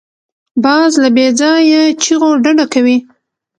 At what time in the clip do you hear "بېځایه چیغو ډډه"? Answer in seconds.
1.15-2.65